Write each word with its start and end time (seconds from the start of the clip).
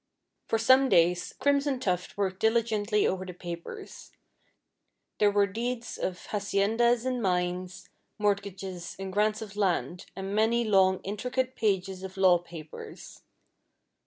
For 0.47 0.57
some 0.57 0.89
days 0.89 1.35
Crimson 1.39 1.79
Tuft 1.79 2.17
worked 2.17 2.39
diligently 2.39 3.05
over 3.05 3.23
the 3.23 3.35
papers. 3.35 4.09
There 5.19 5.29
were 5.29 5.45
deeds 5.45 5.99
of 5.99 6.25
haciendas 6.31 7.05
and 7.05 7.21
mines, 7.21 7.87
mortgages, 8.17 8.95
and 8.97 9.13
grants 9.13 9.43
of 9.43 9.55
land, 9.55 10.07
and 10.15 10.33
many 10.33 10.63
long, 10.63 11.01
intricate 11.03 11.55
pages 11.55 12.01
of 12.01 12.17
law 12.17 12.39
papers. 12.39 13.21